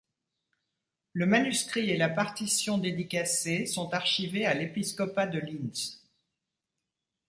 [1.13, 6.01] Le manuscrit et la partition dédicacée sont archivés à l'épisopat de Linz.